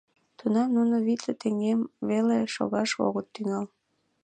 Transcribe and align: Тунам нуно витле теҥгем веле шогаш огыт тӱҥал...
Тунам 0.37 0.67
нуно 0.77 0.95
витле 1.05 1.33
теҥгем 1.41 1.79
веле 2.09 2.37
шогаш 2.55 2.91
огыт 3.07 3.27
тӱҥал... 3.33 3.65